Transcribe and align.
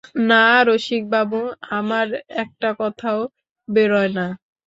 না 0.29 0.45
রসিকবাবু, 0.67 1.39
আমার 1.71 2.07
একটা 2.43 2.69
কথাও 2.81 3.19
বেরোয় 3.67 4.09
না। 4.17 4.25